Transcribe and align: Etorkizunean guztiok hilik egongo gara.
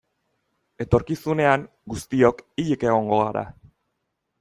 Etorkizunean 0.85 1.67
guztiok 1.95 2.45
hilik 2.63 2.91
egongo 2.91 3.23
gara. 3.25 3.47